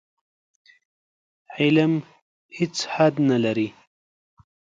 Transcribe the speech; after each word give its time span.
علم 1.57 1.93
هېڅ 2.57 2.75
حد 2.93 3.13
نه 3.29 3.37
لري. 3.43 3.67